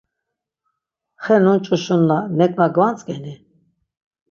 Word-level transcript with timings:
Xe 1.23 1.35
nunç̆uşunna 1.43 2.17
nek̆na 2.37 2.67
gvantzk̆eni? 2.75 3.33